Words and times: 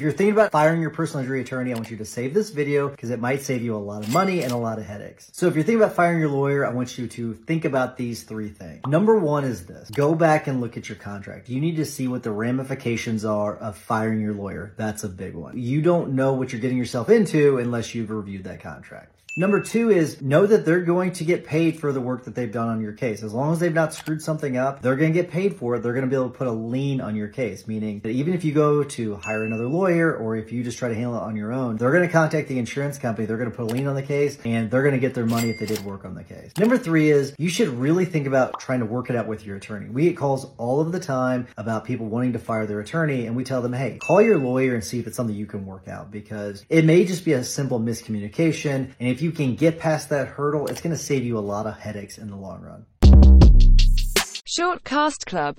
If 0.00 0.04
you're 0.04 0.12
thinking 0.12 0.32
about 0.32 0.50
firing 0.50 0.80
your 0.80 0.88
personal 0.88 1.20
injury 1.20 1.42
attorney, 1.42 1.72
I 1.72 1.74
want 1.74 1.90
you 1.90 1.98
to 1.98 2.06
save 2.06 2.32
this 2.32 2.48
video 2.48 2.88
because 2.88 3.10
it 3.10 3.20
might 3.20 3.42
save 3.42 3.60
you 3.60 3.76
a 3.76 3.76
lot 3.76 4.02
of 4.02 4.10
money 4.10 4.42
and 4.42 4.50
a 4.50 4.56
lot 4.56 4.78
of 4.78 4.86
headaches. 4.86 5.28
So 5.34 5.46
if 5.46 5.54
you're 5.54 5.62
thinking 5.62 5.82
about 5.82 5.94
firing 5.94 6.20
your 6.20 6.30
lawyer, 6.30 6.64
I 6.64 6.70
want 6.70 6.96
you 6.96 7.06
to 7.06 7.34
think 7.34 7.66
about 7.66 7.98
these 7.98 8.22
three 8.22 8.48
things. 8.48 8.80
Number 8.86 9.18
one 9.18 9.44
is 9.44 9.66
this. 9.66 9.90
Go 9.90 10.14
back 10.14 10.46
and 10.46 10.62
look 10.62 10.78
at 10.78 10.88
your 10.88 10.96
contract. 10.96 11.50
You 11.50 11.60
need 11.60 11.76
to 11.76 11.84
see 11.84 12.08
what 12.08 12.22
the 12.22 12.32
ramifications 12.32 13.26
are 13.26 13.58
of 13.58 13.76
firing 13.76 14.22
your 14.22 14.32
lawyer. 14.32 14.72
That's 14.78 15.04
a 15.04 15.08
big 15.10 15.34
one. 15.34 15.58
You 15.58 15.82
don't 15.82 16.14
know 16.14 16.32
what 16.32 16.50
you're 16.50 16.62
getting 16.62 16.78
yourself 16.78 17.10
into 17.10 17.58
unless 17.58 17.94
you've 17.94 18.08
reviewed 18.08 18.44
that 18.44 18.62
contract. 18.62 19.20
Number 19.36 19.60
two 19.60 19.90
is 19.90 20.20
know 20.20 20.44
that 20.44 20.64
they're 20.64 20.80
going 20.80 21.12
to 21.12 21.24
get 21.24 21.46
paid 21.46 21.78
for 21.78 21.92
the 21.92 22.00
work 22.00 22.24
that 22.24 22.34
they've 22.34 22.50
done 22.50 22.68
on 22.68 22.80
your 22.80 22.92
case. 22.92 23.22
As 23.22 23.32
long 23.32 23.52
as 23.52 23.60
they've 23.60 23.72
not 23.72 23.94
screwed 23.94 24.20
something 24.20 24.56
up, 24.56 24.82
they're 24.82 24.96
going 24.96 25.12
to 25.12 25.22
get 25.22 25.30
paid 25.30 25.56
for 25.56 25.76
it. 25.76 25.82
They're 25.82 25.92
going 25.92 26.04
to 26.04 26.10
be 26.10 26.16
able 26.16 26.30
to 26.30 26.36
put 26.36 26.48
a 26.48 26.52
lien 26.52 27.00
on 27.00 27.14
your 27.14 27.28
case, 27.28 27.68
meaning 27.68 28.00
that 28.00 28.10
even 28.10 28.34
if 28.34 28.44
you 28.44 28.52
go 28.52 28.82
to 28.82 29.14
hire 29.16 29.44
another 29.44 29.68
lawyer 29.68 29.89
or 29.98 30.36
if 30.36 30.52
you 30.52 30.62
just 30.62 30.78
try 30.78 30.88
to 30.88 30.94
handle 30.94 31.16
it 31.16 31.22
on 31.22 31.36
your 31.36 31.52
own, 31.52 31.76
they're 31.76 31.90
going 31.90 32.06
to 32.06 32.12
contact 32.12 32.48
the 32.48 32.58
insurance 32.58 32.98
company. 32.98 33.26
They're 33.26 33.36
going 33.36 33.50
to 33.50 33.56
put 33.56 33.70
a 33.70 33.74
lien 33.74 33.86
on 33.86 33.94
the 33.94 34.02
case 34.02 34.38
and 34.44 34.70
they're 34.70 34.82
going 34.82 34.94
to 34.94 35.00
get 35.00 35.14
their 35.14 35.26
money 35.26 35.50
if 35.50 35.58
they 35.58 35.66
did 35.66 35.84
work 35.84 36.04
on 36.04 36.14
the 36.14 36.24
case. 36.24 36.52
Number 36.58 36.78
three 36.78 37.10
is 37.10 37.34
you 37.38 37.48
should 37.48 37.68
really 37.68 38.04
think 38.04 38.26
about 38.26 38.60
trying 38.60 38.80
to 38.80 38.86
work 38.86 39.10
it 39.10 39.16
out 39.16 39.26
with 39.26 39.44
your 39.44 39.56
attorney. 39.56 39.88
We 39.88 40.04
get 40.04 40.16
calls 40.16 40.46
all 40.56 40.80
of 40.80 40.92
the 40.92 41.00
time 41.00 41.48
about 41.56 41.84
people 41.84 42.06
wanting 42.06 42.32
to 42.34 42.38
fire 42.38 42.66
their 42.66 42.80
attorney 42.80 43.26
and 43.26 43.36
we 43.36 43.44
tell 43.44 43.62
them, 43.62 43.72
hey, 43.72 43.98
call 43.98 44.22
your 44.22 44.38
lawyer 44.38 44.74
and 44.74 44.84
see 44.84 44.98
if 44.98 45.06
it's 45.06 45.16
something 45.16 45.36
you 45.36 45.46
can 45.46 45.66
work 45.66 45.88
out 45.88 46.10
because 46.10 46.64
it 46.68 46.84
may 46.84 47.04
just 47.04 47.24
be 47.24 47.32
a 47.32 47.44
simple 47.44 47.80
miscommunication. 47.80 48.92
And 49.00 49.08
if 49.08 49.22
you 49.22 49.32
can 49.32 49.56
get 49.56 49.78
past 49.78 50.10
that 50.10 50.28
hurdle, 50.28 50.66
it's 50.68 50.80
going 50.80 50.94
to 50.94 51.02
save 51.02 51.24
you 51.24 51.38
a 51.38 51.40
lot 51.40 51.66
of 51.66 51.78
headaches 51.78 52.18
in 52.18 52.30
the 52.30 52.36
long 52.36 52.62
run. 52.62 52.86
Short 54.52 54.82
Cast 54.82 55.26
Club 55.26 55.56